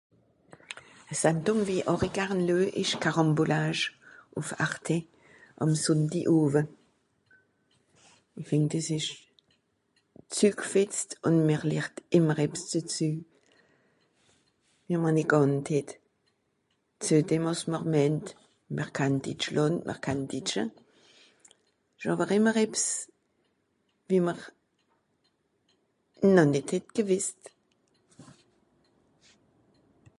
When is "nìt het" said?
26.51-26.87